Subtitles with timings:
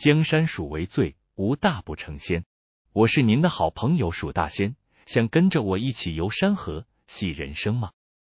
[0.00, 2.46] 江山属为最，无大不成仙。
[2.90, 7.90] 我是您的好朋友蜀大仙，想跟着我一起游山河、戏人生吗？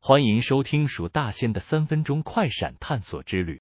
[0.00, 3.60] 欢迎收听蜀大仙的三分钟快闪探索之旅。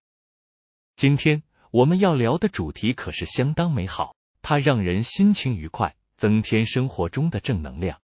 [0.95, 7.99] 今天我们要聊的主题可是相当美好，它让人心情愉快，增添生活中的正能量。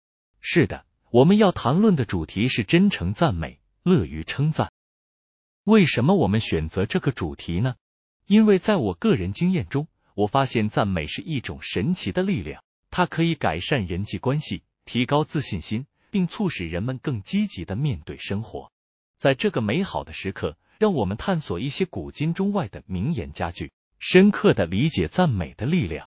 [0.41, 4.71] 是的，我们要谈论的主题是真诚赞美，乐于称赞。
[5.65, 7.75] 为什么我们选择这个主题呢？
[8.31, 18.71] 因为在我个人经验中，我发现赞美是一种神奇的力量，它可以改善人际关系，提高自信心，并促使人们更积极的面对生活。
[19.19, 26.09] 在这个美好的时刻，让我们探索一些古今中外的名言佳句，深刻的理解赞美的力量。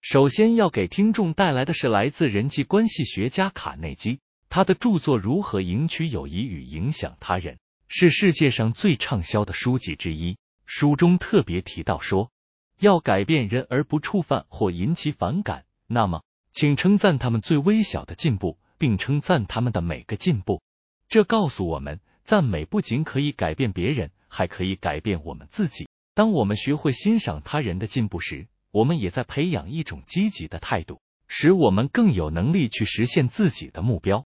[0.00, 7.56] 首先要给听众带来的是来自人际关系学家卡内基，他的著作《如何赢取友谊与影响他人》。
[7.86, 10.38] 是世界上最畅销的书籍之一。
[10.70, 12.30] 书中特别提到说，
[12.78, 16.22] 要改变人而不触犯或引起反感，那么
[16.52, 20.60] 请称赞他们最微小的进步，并称赞他们的每个进步。
[21.08, 25.88] 这告诉我们，赞美不仅可以改变别人，还可以改变我们自己。
[26.12, 34.26] 当我们学会欣赏他人的进步时，我们也在培养一种积极的态度，使我们更有能力去实现自己的目标。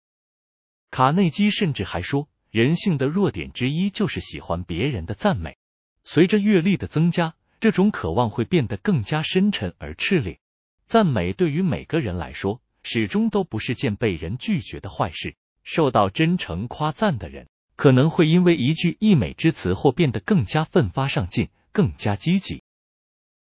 [0.91, 2.29] 卡内基甚至还说。
[2.49, 5.56] 人性的弱点之一就是喜欢别人的赞美。
[6.09, 10.39] 随着阅历的增加，这种渴望会变得更加深沉而炽烈。
[10.85, 15.35] 赞美对于每个人来说，始终都不是件被人拒绝的坏事。
[15.65, 22.63] 受到真诚夸赞的人，可能会因为一句溢美之词或变得更加奋发上进，更加积极。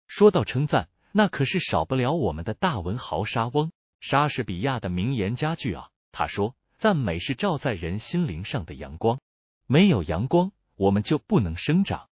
[0.06, 3.72] 说到称赞，那可是少不了我们的大文豪莎翁
[4.02, 5.88] 莎士比亚的名言佳句啊。
[6.12, 6.56] 他说。
[6.78, 9.20] 赞美是照在人心灵上的阳光，
[9.68, 12.08] 没有阳光，我们就不能生长。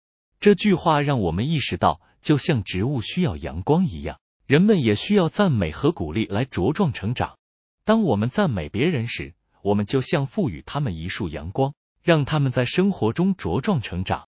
[0.43, 7.39] 这句话让我们意识到，就像植物需要阳光一样，人们也需要赞美和鼓励来茁壮成长。
[7.85, 14.27] 当我们赞美别人时，我们就像赋予他们一束阳光，让他们在生活中茁壮成长。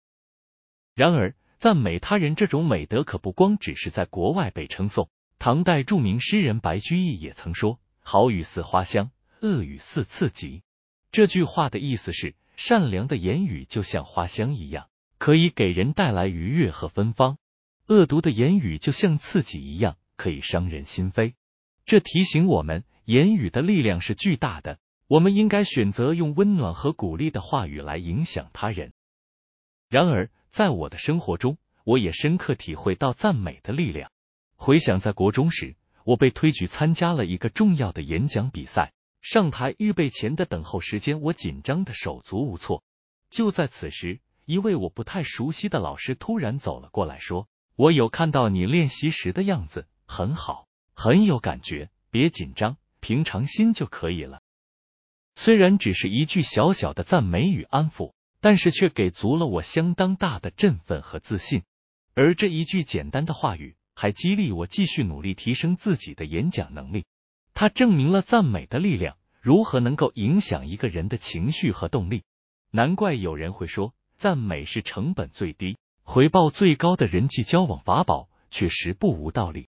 [0.95, 5.09] 然而，赞美他人这种美德可不光只是在国外被称颂。
[5.41, 9.11] 唐代著名诗人白居易也曾说：“好语似花香。”
[9.43, 10.63] 恶语似刺棘。
[11.11, 14.87] 这句话的意思是，善良的言语就像花香一样，
[15.25, 17.39] 可以给人带来愉悦和芬芳；
[17.87, 21.33] 恶毒的言语就像刺激一样，可以伤人心扉。
[21.87, 28.93] 这提醒我们，言语的力量是巨大的，我们应该选择用温暖和鼓励的话语来影响他人。
[29.89, 34.11] 然而，在我的生活中，我也深刻体会到赞美的力量。
[34.57, 35.75] 回想在国中时，
[36.05, 38.93] 我被推举参加了一个重要的演讲比赛。
[39.23, 42.85] 上台预备前的等候时间，我紧张的手足无措。
[43.31, 54.43] 就在此时，一位我不太熟悉的老师突然走了过来，说：“我有看到你练习时的样子，很好，很有感觉，别紧张，平常心就可以了。”
[55.35, 61.63] 虽然只是一句小小的赞美与安抚，但是却给足了我相当大的振奋和自信。
[62.15, 67.07] 而这一句简单的话语，还激励我继续努力提升自己的演讲能力。
[67.55, 72.25] 它证明了赞美的力量如何能够影响一个人的情绪和动力。
[72.71, 79.69] 难怪有人会说，赞美是成本最低、回报最高的人际交往法宝，确实不无道理。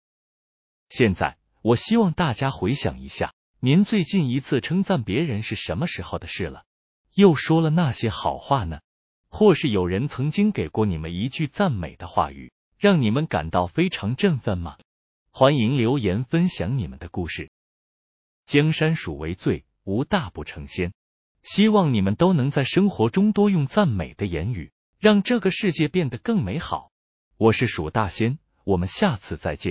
[0.89, 6.66] 现在，我希望大家回想一下，您最近一次称赞别人是什么时候的事了？
[7.13, 8.81] 又说了那些好话呢？
[9.29, 14.75] 或是有人曾经给过你们一句赞美的话语，让你们感到非常振奋吗？
[15.29, 17.50] 欢迎留言分享你们的故事。
[18.44, 20.91] 江山属为最，无大不成仙。
[21.44, 26.91] 希望你们都能在生活中多用赞美的言语，让这个世界变得更美好。
[27.38, 29.69] 我是蜀大仙，我们下次再见。